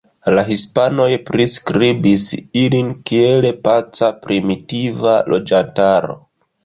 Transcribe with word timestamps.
La 0.35 0.43
hispanoj 0.45 1.09
priskribis 1.27 2.23
ilin 2.61 2.89
kiel 3.11 3.47
paca 3.67 4.09
primitiva 4.25 5.15
loĝantaro. 5.35 6.19